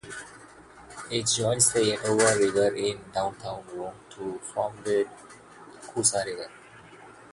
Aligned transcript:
It 1.11 1.27
joins 1.27 1.73
the 1.73 1.93
Etowah 1.93 2.35
River 2.39 2.75
in 2.75 2.99
Downtown 3.13 3.63
Rome 3.71 3.93
to 4.15 4.39
form 4.39 4.79
the 4.83 5.07
Coosa 5.93 6.23
River. 6.25 6.49